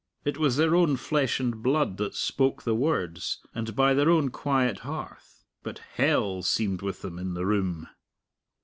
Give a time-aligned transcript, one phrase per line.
[0.25, 4.29] It was their own flesh and blood that spoke the words, and by their own
[4.29, 5.45] quiet hearth.
[5.61, 7.87] But hell seemed with them in the room.